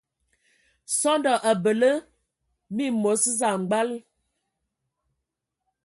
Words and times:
Sɔndɔ 0.99 1.33
a 1.49 1.51
bəle 1.63 1.89
məmos 2.75 3.23
samgbal. 3.39 3.89